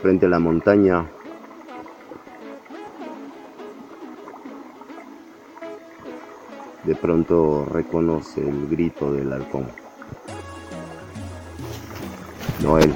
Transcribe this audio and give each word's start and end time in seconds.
frente 0.00 0.26
a 0.26 0.28
la 0.28 0.38
montaña 0.38 1.06
de 6.84 6.94
pronto 6.94 7.66
reconoce 7.66 8.40
el 8.40 8.66
grito 8.68 9.12
del 9.12 9.32
halcón. 9.32 9.66
No 12.62 12.78
él. 12.78 12.92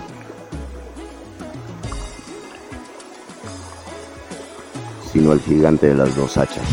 sino 5.15 5.33
el 5.33 5.41
gigante 5.43 5.87
de 5.87 5.95
las 5.95 6.17
dos 6.17 6.37
hachas. 6.37 6.67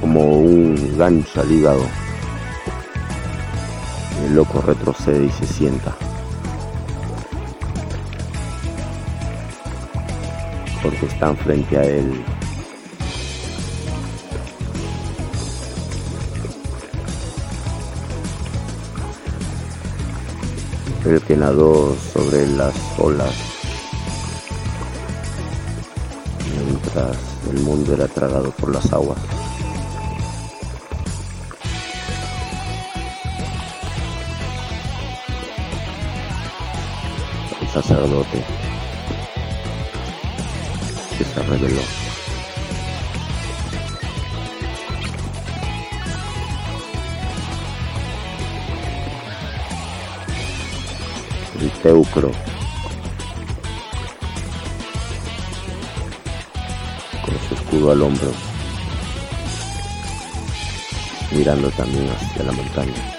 Como 0.00 0.38
un 0.38 0.96
gancho 0.96 1.40
al 1.40 1.50
hígado, 1.50 1.82
el 4.26 4.34
loco 4.34 4.60
retrocede 4.60 5.26
y 5.26 5.30
se 5.30 5.46
sienta. 5.46 5.96
Porque 10.82 11.06
están 11.06 11.36
frente 11.36 11.78
a 11.78 11.84
él 11.84 12.24
el 21.04 21.22
que 21.22 21.36
nadó 21.36 21.96
sobre 22.12 22.48
las 22.48 22.74
olas 22.98 23.32
mientras 26.64 27.16
el 27.48 27.60
mundo 27.60 27.94
era 27.94 28.08
tragado 28.08 28.50
por 28.50 28.74
las 28.74 28.92
aguas. 28.92 29.45
Sacerdote. 37.82 38.42
Que 41.18 41.24
se 41.24 41.42
reveló. 41.42 41.82
el 51.60 51.70
teucro 51.82 52.30
con 57.24 57.48
su 57.48 57.54
escudo 57.54 57.92
al 57.92 58.02
hombro. 58.02 58.30
Mirando 61.32 61.70
también 61.70 62.08
hacia 62.10 62.44
la 62.44 62.52
montaña 62.52 63.16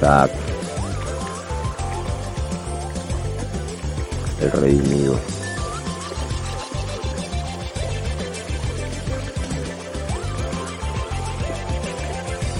Chak 0.00 0.30
el 4.40 4.50
redimido 4.52 5.20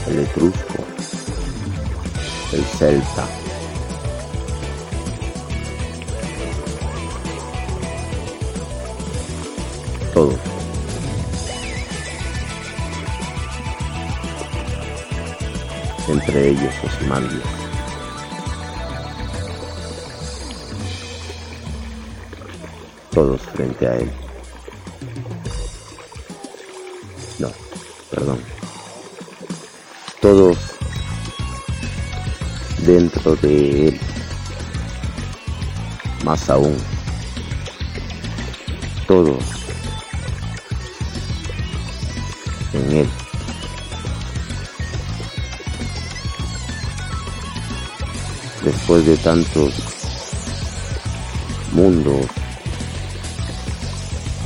el 0.09 0.19
etrusco, 0.19 0.85
el 2.53 2.65
celta. 2.65 3.27
Todo. 10.12 10.64
Entre 16.09 16.51
ellos 16.51 16.75
los 16.83 17.09
mandios. 17.09 17.42
Todos 23.11 23.41
frente 23.42 23.87
a 23.87 23.97
él. 23.97 24.11
No, 27.39 27.51
perdón 28.11 28.55
todos 30.25 30.57
dentro 32.87 33.37
de 33.37 33.89
él. 33.89 34.01
Más 36.25 36.48
aún, 36.48 36.79
todos 39.07 39.54
Después 48.64 49.05
de 49.05 49.17
tantos 49.19 49.75
mundos, 51.73 52.27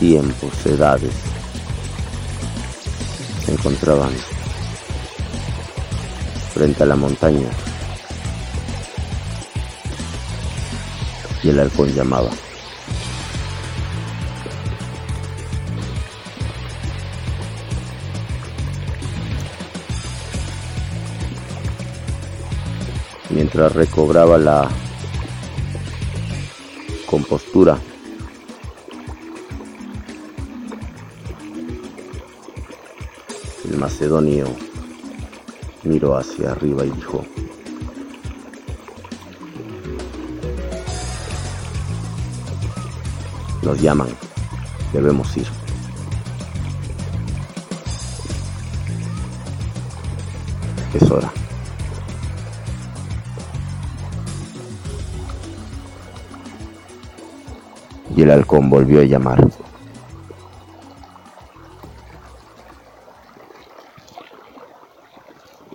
tiempos, 0.00 0.66
edades, 0.66 1.12
se 3.46 3.52
encontraban 3.52 4.10
frente 6.52 6.82
a 6.82 6.86
la 6.86 6.96
montaña. 6.96 7.48
Y 11.44 11.50
el 11.50 11.60
halcón 11.60 11.94
llamaba. 11.94 12.30
Mientras 23.30 23.74
recobraba 23.74 24.38
la 24.38 24.68
compostura, 27.06 27.78
el 33.70 33.76
macedonio 33.76 34.46
miró 35.84 36.16
hacia 36.16 36.52
arriba 36.52 36.84
y 36.84 36.90
dijo, 36.90 37.24
nos 43.62 43.80
llaman, 43.80 44.08
debemos 44.92 45.36
ir. 45.36 45.46
Es 50.94 51.10
hora. 51.10 51.37
Y 58.18 58.22
el 58.22 58.32
halcón 58.32 58.68
volvió 58.68 59.00
a 59.00 59.04
llamar. 59.04 59.46